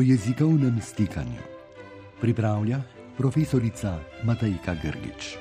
o 0.00 0.02
jezikovnem 0.02 0.80
stikanju. 0.80 1.42
Pripravlja 2.20 2.80
profesorica 3.16 3.98
Matajka 4.24 4.74
Grgič. 4.82 5.36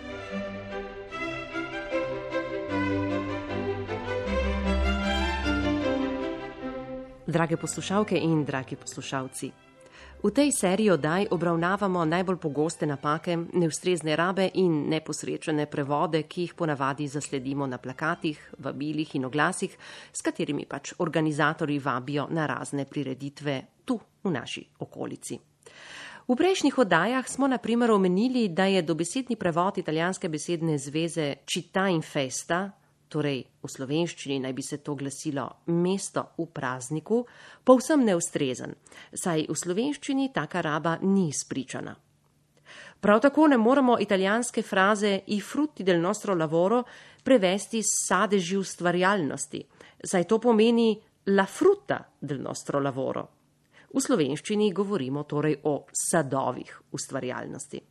Drage 7.27 7.57
poslušalke 7.57 8.19
in 8.19 8.43
dragi 8.45 8.75
poslušalci. 8.75 9.51
V 10.23 10.31
tej 10.35 10.51
seriji 10.51 10.91
oddaj 10.91 11.29
obravnavamo 11.31 12.05
najbolj 12.05 12.37
pogoste 12.37 12.85
napake, 12.85 13.37
neustrezne 13.53 14.15
rabe 14.15 14.49
in 14.53 14.89
neposrečene 14.91 15.65
prevode, 15.71 16.23
ki 16.27 16.41
jih 16.41 16.53
ponavadi 16.53 17.07
zasledimo 17.07 17.67
na 17.67 17.77
plakatih, 17.77 18.53
vabilih 18.59 19.15
in 19.15 19.25
oglasih, 19.25 19.77
s 20.11 20.21
katerimi 20.21 20.65
pač 20.65 20.93
organizatori 20.97 21.79
vabijo 21.79 22.27
na 22.29 22.45
razne 22.45 22.85
prireditve 22.85 23.78
tu 23.89 23.97
v 23.97 24.29
naši 24.29 24.67
okolici. 24.85 25.39
V 26.29 26.37
prejšnjih 26.37 26.77
oddajah 26.77 27.25
smo 27.25 27.47
na 27.49 27.57
primer 27.57 27.89
omenili, 27.89 28.49
da 28.53 28.69
je 28.69 28.85
dobesedni 28.85 29.33
prevod 29.35 29.81
italijanske 29.81 30.29
besedne 30.29 30.77
zveze 30.77 31.41
Città 31.49 31.87
in 31.89 32.03
Festa, 32.05 32.67
torej 33.09 33.39
v 33.63 33.69
slovenščini 33.73 34.37
naj 34.43 34.53
bi 34.53 34.61
se 34.61 34.77
to 34.85 34.93
glasilo 34.93 35.47
mesto 35.73 36.27
v 36.37 36.45
prazniku, 36.53 37.23
povsem 37.65 38.05
neustrezen, 38.05 38.75
saj 39.09 39.47
v 39.49 39.57
slovenščini 39.57 40.29
taka 40.29 40.61
raba 40.61 40.99
ni 41.01 41.31
spričana. 41.33 41.95
Prav 43.01 43.23
tako 43.25 43.47
ne 43.47 43.57
moremo 43.57 43.97
italijanske 43.97 44.61
fraze 44.61 45.15
i 45.33 45.41
frutti 45.41 45.83
del 45.83 45.97
nostro 46.01 46.35
lavoro 46.35 46.83
prevesti 47.23 47.81
s 47.81 48.05
sadeži 48.05 48.57
ustvarjalnosti, 48.59 49.65
saj 50.05 50.29
to 50.29 50.37
pomeni 50.37 50.93
la 51.33 51.45
frutta 51.49 52.03
del 52.21 52.41
nostro 52.45 52.79
lavoro. 52.79 53.38
V 53.89 54.01
slovenščini 54.01 54.71
govorimo 54.73 55.23
torej 55.25 55.57
o 55.65 55.85
sadovih 55.89 56.69
ustvarjalnosti. 56.93 57.81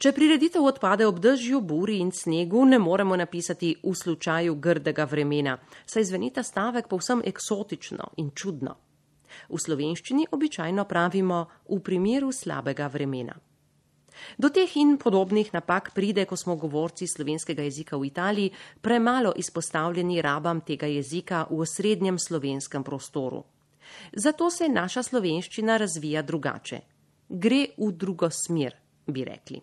Če 0.00 0.14
prireditev 0.16 0.64
odpade 0.64 1.04
ob 1.04 1.18
dežju, 1.20 1.58
buri 1.60 1.98
in 2.00 2.08
snegu, 2.12 2.62
ne 2.64 2.78
moremo 2.80 3.16
napisati 3.20 3.74
v 3.82 3.92
slučaju 3.92 4.54
grdega 4.56 5.04
vremena, 5.04 5.58
saj 5.84 6.06
zvenita 6.08 6.40
stavek 6.40 6.88
povsem 6.88 7.20
eksotično 7.24 8.06
in 8.16 8.30
čudno. 8.32 8.78
V 9.52 9.60
slovenščini 9.60 10.24
običajno 10.32 10.86
pravimo 10.88 11.42
v 11.68 11.80
primeru 11.84 12.32
slabega 12.32 12.88
vremena. 12.88 13.36
Do 14.40 14.48
teh 14.48 14.72
in 14.76 14.96
podobnih 14.96 15.52
napak 15.52 15.92
pride, 15.92 16.24
ko 16.24 16.36
smo 16.36 16.56
govorci 16.56 17.04
slovenskega 17.04 17.62
jezika 17.68 17.96
v 17.96 18.08
Italiji 18.08 18.52
premalo 18.80 19.32
izpostavljeni 19.36 20.20
rabam 20.22 20.60
tega 20.60 20.88
jezika 20.88 21.46
v 21.50 21.60
osrednjem 21.60 22.18
slovenskem 22.18 22.84
prostoru. 22.84 23.44
Zato 24.12 24.50
se 24.50 24.68
naša 24.68 25.02
slovenščina 25.02 25.76
razvija 25.76 26.22
drugače. 26.22 26.80
Gre 27.28 27.66
v 27.78 27.92
drugo 27.92 28.30
smer, 28.30 28.76
bi 29.06 29.24
rekli. 29.24 29.60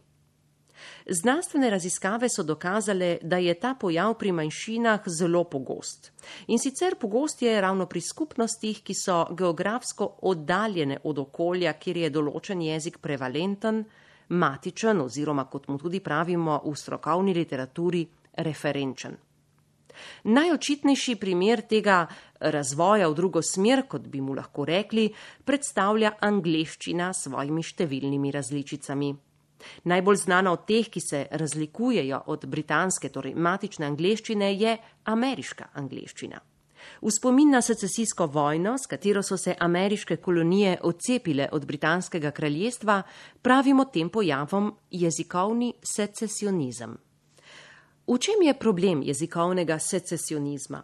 Znanstvene 1.09 1.69
raziskave 1.69 2.29
so 2.29 2.43
dokazale, 2.43 3.17
da 3.21 3.37
je 3.37 3.53
ta 3.59 3.73
pojav 3.79 4.13
pri 4.19 4.31
manjšinah 4.31 5.07
zelo 5.07 5.43
pogost. 5.43 6.11
In 6.47 6.59
sicer 6.59 6.95
pogost 6.95 7.41
je 7.41 7.61
ravno 7.61 7.85
pri 7.85 8.01
skupnostih, 8.01 8.83
ki 8.83 8.93
so 8.93 9.25
geografsko 9.31 10.09
oddaljene 10.21 10.99
od 11.03 11.19
okolja, 11.19 11.73
kjer 11.73 11.97
je 11.97 12.09
določen 12.09 12.61
jezik 12.61 12.99
prevalenten, 13.01 13.83
matičen 14.29 15.01
oziroma, 15.01 15.47
kot 15.49 15.67
mu 15.67 15.77
tudi 15.77 15.99
pravimo 15.99 16.61
v 16.65 16.75
strokovni 16.75 17.33
literaturi, 17.33 18.07
referenčen. 18.37 19.17
Najočitnejši 20.23 21.15
primer 21.15 21.61
tega 21.69 22.05
razvoja 22.39 23.07
v 23.09 23.15
drugo 23.15 23.41
smer, 23.41 23.85
kot 23.87 24.07
bi 24.07 24.21
mu 24.21 24.35
lahko 24.37 24.65
rekli, 24.65 25.07
predstavlja 25.45 26.17
angleščina 26.21 27.13
s 27.13 27.27
svojimi 27.27 27.63
številnimi 27.63 28.31
različicami. 28.31 29.15
Najbolj 29.83 30.17
znana 30.21 30.51
od 30.53 30.67
teh, 30.67 30.89
ki 30.89 31.01
se 31.01 31.23
razlikujejo 31.31 32.21
od 32.27 32.45
britanske, 32.45 33.09
torej 33.09 33.33
matične 33.33 33.87
angleščine, 33.89 34.51
je 34.53 34.77
ameriška 35.05 35.71
angleščina. 35.73 36.41
V 37.01 37.11
spomin 37.11 37.51
na 37.51 37.61
secesijsko 37.61 38.27
vojno, 38.31 38.77
s 38.77 38.87
katero 38.87 39.23
so 39.23 39.37
se 39.37 39.55
ameriške 39.59 40.17
kolonije 40.17 40.77
odcepile 40.83 41.49
od 41.51 41.65
britanskega 41.65 42.31
kraljestva, 42.31 43.01
pravimo 43.41 43.85
tem 43.85 44.09
pojavom 44.09 44.71
jezikovni 44.91 45.73
secesionizem. 45.83 46.97
V 48.07 48.15
čem 48.19 48.39
je 48.41 48.53
problem 48.53 49.01
jezikovnega 49.03 49.79
secesionizma? 49.79 50.83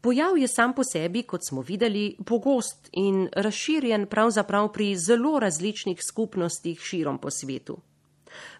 Pojav 0.00 0.38
je 0.38 0.48
sam 0.48 0.72
po 0.72 0.84
sebi, 0.84 1.22
kot 1.22 1.44
smo 1.44 1.60
videli, 1.60 2.16
pogost 2.26 2.88
in 2.92 3.28
razširjen 3.36 4.06
pravzaprav 4.06 4.72
pri 4.72 4.96
zelo 4.96 5.38
različnih 5.38 6.00
skupnostih 6.02 6.80
širom 6.80 7.18
po 7.18 7.30
svetu. 7.30 7.76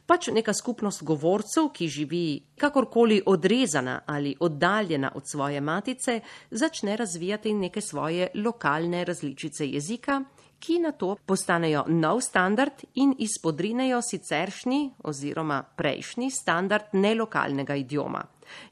Pač 0.06 0.28
neka 0.28 0.52
skupnost 0.52 1.02
govorcev, 1.02 1.70
ki 1.72 1.88
živi 1.88 2.42
kakorkoli 2.58 3.22
odrezana 3.26 4.02
ali 4.06 4.34
oddaljena 4.40 5.12
od 5.14 5.22
svoje 5.30 5.60
matice, 5.60 6.20
začne 6.50 6.96
razvijati 6.96 7.54
neke 7.54 7.80
svoje 7.80 8.28
lokalne 8.34 9.04
različice 9.04 9.66
jezika, 9.66 10.24
ki 10.60 10.78
na 10.78 10.92
to 10.92 11.16
postanejo 11.26 11.84
nov 11.88 12.20
standard 12.20 12.84
in 12.94 13.14
izpodrinejo 13.18 14.02
siceršnji 14.02 14.80
oziroma 15.08 15.62
prejšnji 15.76 16.30
standard 16.30 16.92
nelokalnega 16.92 17.74
idioma. 17.74 18.20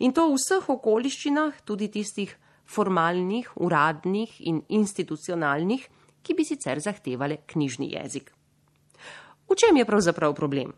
In 0.04 0.12
to 0.12 0.28
v 0.28 0.36
vseh 0.36 0.68
okoliščinah, 0.68 1.62
tudi 1.64 1.88
tistih 1.88 2.34
formalnih, 2.68 3.54
uradnih 3.56 4.40
in 4.50 4.60
institucionalnih, 4.68 5.88
ki 6.22 6.34
bi 6.34 6.44
sicer 6.44 6.82
zahtevale 6.84 7.40
knjižni 7.46 7.94
jezik. 7.94 8.32
V 9.48 9.56
čem 9.56 9.80
je 9.80 9.88
pravzaprav 9.88 10.34
problem? 10.36 10.74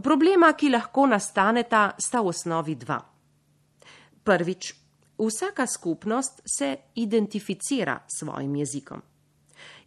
Problema, 0.00 0.54
ki 0.56 0.70
lahko 0.70 1.04
nastaneta, 1.10 1.90
sta 1.98 2.22
v 2.22 2.32
osnovi 2.32 2.78
dva. 2.80 2.96
Prvič, 4.24 4.72
vsaka 5.20 5.66
skupnost 5.66 6.40
se 6.46 6.76
identificira 6.94 7.98
s 8.06 8.22
svojim 8.22 8.56
jezikom 8.56 9.09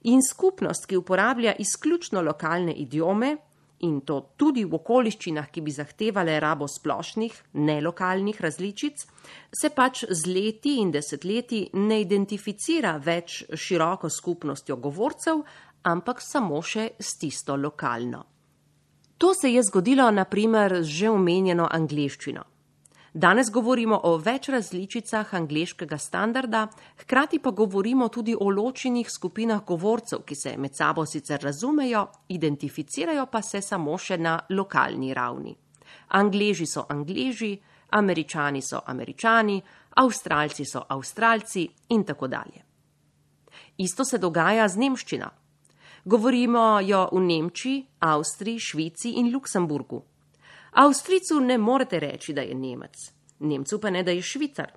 in 0.03 0.21
skupnost, 0.23 0.85
ki 0.85 0.97
uporablja 0.97 1.55
izključno 1.59 2.21
lokalne 2.21 2.73
idiome 2.73 3.37
in 3.83 4.01
to 4.01 4.19
tudi 4.37 4.63
v 4.63 4.77
okoliščinah, 4.77 5.49
ki 5.51 5.61
bi 5.61 5.71
zahtevale 5.75 6.37
rabo 6.39 6.67
splošnih, 6.71 7.33
nelokalnih 7.53 8.39
različic, 8.41 9.03
se 9.51 9.71
pač 9.75 10.05
z 10.09 10.29
leti 10.31 10.77
in 10.79 10.91
desetletji 10.91 11.65
ne 11.83 11.99
identificira 12.01 12.95
več 12.97 13.43
široko 13.53 14.09
skupnostjo 14.09 14.79
govorcev, 14.79 15.43
ampak 15.83 16.23
samo 16.23 16.61
še 16.61 16.93
s 16.99 17.17
tisto 17.19 17.57
lokalno. 17.59 18.23
To 19.17 19.33
se 19.33 19.51
je 19.51 19.63
zgodilo 19.63 20.09
naprimer 20.11 20.81
z 20.81 20.87
že 20.87 21.09
omenjeno 21.09 21.67
angliščino. 21.71 22.52
Danes 23.13 23.51
govorimo 23.51 23.99
o 24.03 24.15
več 24.17 24.47
različicah 24.49 25.33
angliškega 25.37 25.97
standarda, 25.97 26.67
hkrati 26.97 27.39
pa 27.39 27.51
govorimo 27.51 28.07
tudi 28.09 28.33
o 28.33 28.49
ločenih 28.49 29.09
skupinah 29.09 29.61
govorcev, 29.65 30.23
ki 30.25 30.35
se 30.35 30.53
med 30.57 30.73
sabo 30.73 31.05
sicer 31.05 31.39
razumejo, 31.43 32.07
identificirajo 32.33 33.25
pa 33.25 33.41
se 33.41 33.61
samo 33.61 33.97
še 33.97 34.17
na 34.17 34.39
lokalni 34.49 35.13
ravni. 35.13 35.53
Angleži 36.17 36.65
so 36.65 36.87
angleži, 36.89 37.51
američani 37.89 38.61
so 38.61 38.81
američani, 38.85 39.61
avstralci 40.01 40.65
so 40.65 40.81
avstralci 40.89 41.67
in 41.89 42.03
tako 42.03 42.27
dalje. 42.27 42.63
Isto 43.77 44.05
se 44.05 44.17
dogaja 44.17 44.67
z 44.67 44.77
nemščina. 44.77 45.29
Govorimo 46.05 46.79
jo 46.81 47.05
v 47.11 47.21
Nemčiji, 47.21 47.85
Avstriji, 47.99 48.59
Švici 48.59 49.13
in 49.21 49.29
Luksemburgu. 49.33 50.01
Avstricu 50.73 51.39
ne 51.39 51.57
morete 51.57 51.99
reči, 51.99 52.33
da 52.33 52.41
je 52.41 52.55
Nemec, 52.55 53.11
Nemcu 53.39 53.79
pa 53.79 53.89
ne, 53.89 54.03
da 54.03 54.11
je 54.11 54.21
Švicar. 54.21 54.71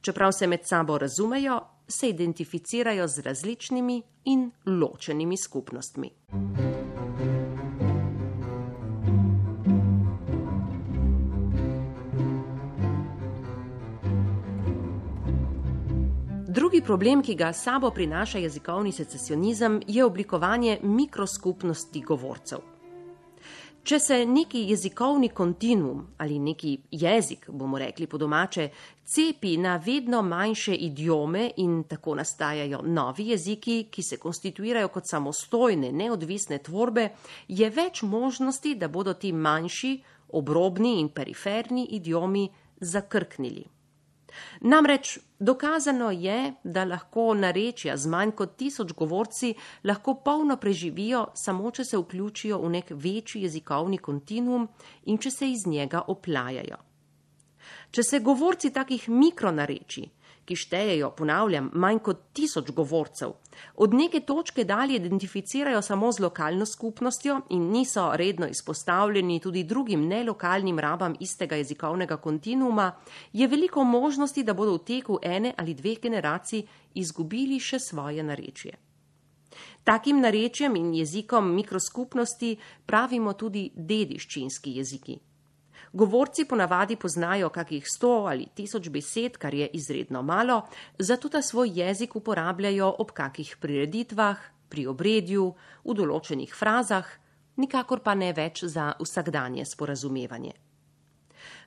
Čeprav 0.00 0.32
se 0.32 0.46
med 0.46 0.60
sabo 0.64 0.98
razumejo, 0.98 1.60
se 1.88 2.08
identificirajo 2.08 3.08
z 3.08 3.18
različnimi 3.18 4.02
in 4.24 4.50
ločenimi 4.66 5.36
skupnostmi. 5.36 6.10
Drugi 16.48 16.80
problem, 16.80 17.22
ki 17.22 17.34
ga 17.34 17.52
sabo 17.52 17.90
prinaša 17.90 18.38
jezikovni 18.38 18.92
secesionizem, 18.92 19.82
je 19.86 20.04
oblikovanje 20.04 20.78
mikroskupnosti 20.82 22.00
govorcev. 22.00 22.75
Če 23.86 24.00
se 24.02 24.16
neki 24.26 24.64
jezikovni 24.66 25.28
kontinuum 25.30 26.00
ali 26.18 26.40
neki 26.42 26.72
jezik, 26.90 27.44
bomo 27.54 27.78
rekli 27.78 28.08
po 28.10 28.18
domače, 28.18 28.64
cepi 29.06 29.52
na 29.62 29.76
vedno 29.76 30.22
manjše 30.26 30.74
idiome 30.74 31.44
in 31.62 31.84
tako 31.86 32.16
nastajajo 32.18 32.80
novi 32.82 33.28
jeziki, 33.28 33.76
ki 33.90 34.02
se 34.02 34.18
konstituirajo 34.18 34.88
kot 34.88 35.06
samostojne, 35.06 35.92
neodvisne 35.92 36.58
tvorbe, 36.58 37.12
je 37.46 37.70
več 37.70 38.02
možnosti, 38.02 38.74
da 38.74 38.88
bodo 38.88 39.14
ti 39.14 39.30
manjši, 39.32 39.92
obrobni 40.34 40.96
in 41.00 41.12
periferni 41.14 41.86
idiomi 42.00 42.48
zakrknili. 42.80 43.75
Namreč 44.60 45.18
dokazano 45.38 46.10
je, 46.10 46.54
da 46.64 46.84
lahko 46.84 47.34
narečja 47.34 47.96
z 47.96 48.08
manj 48.08 48.32
kot 48.38 48.56
tisoč 48.56 48.92
govorci 48.92 49.54
lahko 49.84 50.14
polno 50.24 50.56
preživijo, 50.56 51.26
samo 51.34 51.70
če 51.70 51.84
se 51.84 51.98
vključijo 51.98 52.58
v 52.58 52.70
nek 52.78 52.90
večji 52.90 53.42
jezikovni 53.42 53.98
kontinuum 53.98 54.68
in 55.04 55.18
če 55.18 55.30
se 55.30 55.50
iz 55.50 55.66
njega 55.66 56.02
oplajajo. 56.08 56.76
Če 57.90 58.02
se 58.02 58.20
govorci 58.20 58.70
takih 58.70 59.08
mikronarečij, 59.08 60.08
ki 60.46 60.56
štejejo, 60.56 61.10
ponavljam, 61.18 61.70
manj 61.74 61.98
kot 62.06 62.22
tisoč 62.32 62.70
govorcev, 62.76 63.34
od 63.82 63.94
neke 63.94 64.20
točke 64.20 64.64
dalje 64.64 64.96
identificirajo 64.96 65.82
samo 65.82 66.12
z 66.12 66.22
lokalno 66.22 66.66
skupnostjo 66.66 67.40
in 67.50 67.68
niso 67.70 68.10
redno 68.14 68.46
izpostavljeni 68.46 69.40
tudi 69.40 69.64
drugim 69.64 70.06
nelokalnim 70.08 70.78
rabam 70.78 71.16
istega 71.20 71.56
jezikovnega 71.56 72.16
kontinuuma, 72.16 72.92
je 73.32 73.48
veliko 73.48 73.84
možnosti, 73.84 74.44
da 74.44 74.54
bodo 74.54 74.78
v 74.78 74.84
teku 74.84 75.18
ene 75.22 75.54
ali 75.56 75.74
dveh 75.74 76.00
generacij 76.00 76.62
izgubili 76.94 77.60
še 77.60 77.78
svoje 77.78 78.22
narečje. 78.22 78.76
Takim 79.84 80.20
narečjem 80.20 80.76
in 80.76 80.94
jezikom 80.94 81.54
mikroskupnosti 81.54 82.56
pravimo 82.86 83.32
tudi 83.32 83.70
dediščinski 83.76 84.76
jeziki. 84.78 85.18
Govorci 85.92 86.44
ponavadi 86.44 86.96
poznajo 86.96 87.48
kakih 87.48 87.88
sto 87.88 88.26
ali 88.28 88.48
tisoč 88.54 88.88
besed, 88.88 89.36
kar 89.36 89.54
je 89.54 89.68
izredno 89.72 90.22
malo, 90.22 90.66
zato 90.98 91.28
ta 91.28 91.42
svoj 91.42 91.70
jezik 91.74 92.16
uporabljajo 92.16 92.94
ob 92.98 93.10
kakih 93.10 93.56
prireditvah, 93.60 94.36
pri 94.68 94.86
obredju, 94.90 95.54
v 95.84 95.94
določenih 95.94 96.54
frazah, 96.54 97.06
nikakor 97.56 98.02
pa 98.02 98.14
ne 98.14 98.32
več 98.32 98.64
za 98.64 98.92
vsakdanje 98.98 99.64
sporazumevanje. 99.64 100.54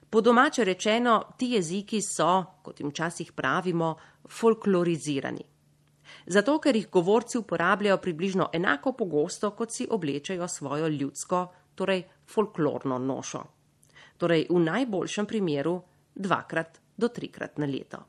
Po 0.09 0.21
domače 0.21 0.65
rečeno, 0.65 1.35
ti 1.37 1.53
jeziki 1.53 2.01
so, 2.01 2.59
kot 2.65 2.79
jim 2.81 2.89
včasih 2.89 3.31
pravimo, 3.37 3.93
folklorizirani. 4.27 5.45
Zato, 6.25 6.57
ker 6.59 6.75
jih 6.75 6.89
govorci 6.89 7.37
uporabljajo 7.37 7.97
približno 8.01 8.49
enako 8.53 8.95
pogosto, 8.97 9.51
kot 9.51 9.71
si 9.71 9.87
oblečejo 9.89 10.47
svojo 10.47 10.89
ljudsko, 10.89 11.45
torej 11.75 12.03
folklorno 12.25 12.97
nošo 12.97 13.58
torej 14.19 14.45
v 14.51 14.59
najboljšem 14.59 15.25
primeru 15.25 15.79
dvakrat 16.15 16.79
do 16.99 17.07
trikrat 17.07 17.57
na 17.57 17.65
leto. 17.65 18.03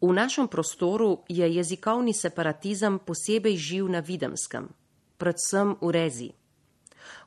V 0.00 0.12
našem 0.16 0.48
prostoru 0.48 1.26
je 1.28 1.44
jezikovni 1.44 2.14
separatizem 2.14 2.98
posebej 3.04 3.56
živ 3.56 3.88
na 3.92 4.00
videmskem, 4.00 4.70
predvsem 5.18 5.76
v 5.76 5.90
rezi. 5.92 6.30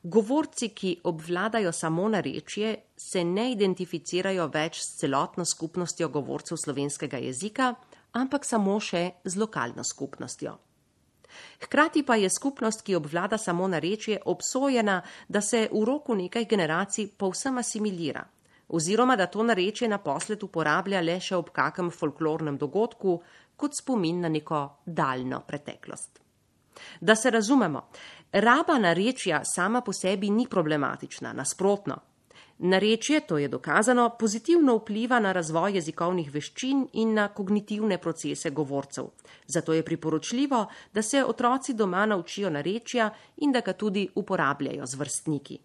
Govorci, 0.04 0.69
ki 0.74 1.01
obvladajo 1.04 1.72
samo 1.72 2.10
narečje, 2.10 2.75
se 2.98 3.24
ne 3.24 3.51
identificirajo 3.51 4.48
več 4.48 4.81
s 4.81 4.98
celotno 5.04 5.46
skupnostjo 5.46 6.10
govorcev 6.10 6.57
slovenskega 6.57 7.22
jezika, 7.22 7.75
ampak 8.18 8.46
samo 8.46 8.80
še 8.80 9.22
z 9.24 9.38
lokalno 9.38 9.84
skupnostjo. 9.84 10.57
Hkrati 11.63 12.03
pa 12.03 12.15
je 12.15 12.30
skupnost, 12.30 12.81
ki 12.81 12.95
obvlada 12.95 13.38
samo 13.38 13.68
narečje, 13.68 14.19
obsojena, 14.25 15.01
da 15.27 15.41
se 15.41 15.68
v 15.71 15.83
roku 15.85 16.15
nekaj 16.15 16.45
generacij 16.45 17.07
povsem 17.18 17.57
asimilira, 17.57 18.24
oziroma 18.69 19.15
da 19.15 19.27
to 19.27 19.44
narečje 19.44 19.88
naposled 19.89 20.44
uporablja 20.44 21.01
le 21.01 21.19
še 21.19 21.35
ob 21.35 21.51
kakem 21.51 21.91
folklornem 21.91 22.57
dogodku, 22.57 23.19
kot 23.56 23.77
spomin 23.77 24.21
na 24.21 24.30
neko 24.30 24.63
daljno 24.85 25.44
preteklost. 25.47 26.19
Da 27.01 27.15
se 27.15 27.30
razumemo, 27.31 27.88
raba 28.31 28.79
narečja 28.79 29.44
sama 29.45 29.81
po 29.81 29.94
sebi 29.94 30.29
ni 30.29 30.47
problematična, 30.50 31.33
nasprotno. 31.33 31.97
Narečje, 32.57 33.19
to 33.27 33.38
je 33.38 33.47
dokazano, 33.47 34.09
pozitivno 34.19 34.75
vpliva 34.77 35.19
na 35.19 35.31
razvoj 35.31 35.73
jezikovnih 35.73 36.29
veščin 36.31 36.85
in 36.94 37.13
na 37.13 37.27
kognitivne 37.27 37.97
procese 37.97 38.50
govorcev. 38.50 39.09
Zato 39.47 39.73
je 39.73 39.83
priporočljivo, 39.83 40.65
da 40.94 41.01
se 41.01 41.23
otroci 41.25 41.73
doma 41.73 42.05
naučijo 42.05 42.50
narečja 42.50 43.09
in 43.38 43.51
da 43.51 43.61
ga 43.61 43.73
tudi 43.73 44.07
uporabljajo 44.15 44.85
z 44.85 44.95
vrstniki. 44.95 45.59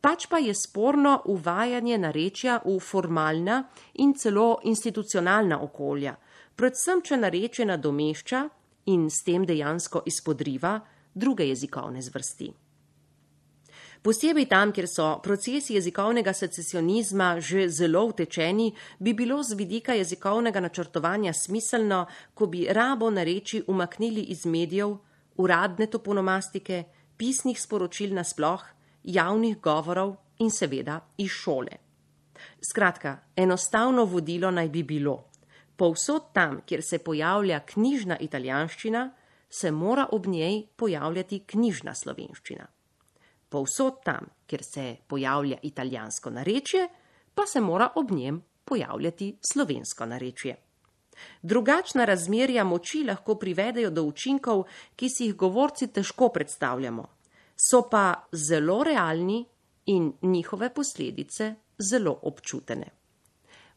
Pač 0.00 0.26
pa 0.30 0.38
je 0.38 0.54
sporno 0.54 1.22
uvajanje 1.24 1.98
narečja 1.98 2.60
v 2.64 2.76
formalna 2.80 3.64
in 3.94 4.14
celo 4.14 4.60
institucionalna 4.62 5.62
okolja, 5.62 6.14
predvsem, 6.54 7.02
če 7.02 7.16
narečje 7.16 7.66
nadomešča 7.66 8.44
in 8.92 9.08
s 9.10 9.24
tem 9.24 9.46
dejansko 9.46 10.04
izpodriva 10.06 10.76
druge 11.14 11.48
jezikovne 11.48 12.02
zvrsti. 12.02 12.52
Posebej 14.06 14.46
tam, 14.46 14.70
kjer 14.70 14.86
so 14.86 15.04
procesi 15.18 15.74
jezikovnega 15.74 16.30
secesionizma 16.32 17.40
že 17.42 17.64
zelo 17.68 18.04
utečeni, 18.06 18.68
bi 19.02 19.14
bilo 19.18 19.42
z 19.42 19.56
vidika 19.58 19.96
jezikovnega 19.98 20.60
načrtovanja 20.60 21.32
smiselno, 21.32 22.04
ko 22.34 22.46
bi 22.46 22.68
rabo 22.70 23.10
nareči 23.10 23.64
umaknili 23.66 24.22
iz 24.30 24.44
medijev, 24.46 24.94
uradne 25.36 25.86
toponomastike, 25.90 26.84
pisnih 27.16 27.58
sporočil 27.60 28.14
nasploh, 28.14 28.62
javnih 29.02 29.58
govorov 29.58 30.14
in 30.38 30.54
seveda 30.54 31.00
iz 31.18 31.30
šole. 31.30 31.74
Skratka, 32.62 33.16
enostavno 33.36 34.04
vodilo 34.04 34.50
naj 34.50 34.68
bi 34.68 34.82
bilo. 34.82 35.16
Povsod 35.76 36.30
tam, 36.32 36.60
kjer 36.66 36.82
se 36.82 37.02
pojavlja 37.02 37.60
knjižna 37.74 38.18
italijanščina, 38.20 39.10
se 39.50 39.70
mora 39.70 40.06
ob 40.12 40.26
njej 40.26 40.62
pojavljati 40.76 41.42
knjižna 41.46 41.94
slovenščina 41.94 42.75
povsod 43.48 44.02
tam, 44.04 44.26
kjer 44.46 44.62
se 44.64 44.96
pojavlja 45.06 45.58
italijansko 45.62 46.30
narečje, 46.30 46.88
pa 47.34 47.46
se 47.46 47.60
mora 47.60 47.90
ob 47.94 48.10
njem 48.10 48.42
pojavljati 48.64 49.36
slovensko 49.52 50.06
narečje. 50.06 50.56
Drugačna 51.42 52.04
razmerja 52.04 52.64
moči 52.64 53.04
lahko 53.04 53.34
privedejo 53.34 53.90
do 53.90 54.02
učinkov, 54.02 54.64
ki 54.96 55.08
si 55.08 55.24
jih 55.24 55.36
govorci 55.36 55.88
težko 55.92 56.28
predstavljamo, 56.28 57.06
so 57.56 57.82
pa 57.90 58.26
zelo 58.32 58.82
realni 58.84 59.44
in 59.86 60.12
njihove 60.22 60.74
posledice 60.74 61.54
zelo 61.90 62.18
občutene. 62.22 62.90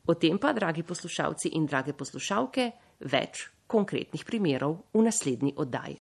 O 0.08 0.14
tem 0.14 0.40
pa, 0.42 0.54
dragi 0.54 0.84
poslušalci 0.84 1.54
in 1.54 1.68
drage 1.70 1.94
poslušalke, 1.94 2.72
več 3.00 3.46
konkretnih 3.68 4.26
primerov 4.26 4.80
v 4.94 5.04
naslednji 5.06 5.54
oddaji. 5.58 5.99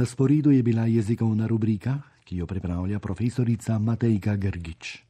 Na 0.00 0.06
sporedu 0.06 0.50
je 0.50 0.62
bila 0.62 0.86
jezikovna 0.86 1.46
rubrika, 1.46 2.00
ki 2.24 2.36
jo 2.36 2.46
pripravlja 2.46 2.98
profesorica 2.98 3.78
Matejka 3.78 4.36
Grgič. 4.36 5.04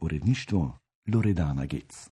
Uredništvo 0.00 0.78
Loredana 1.14 1.66
Gec. 1.66 1.92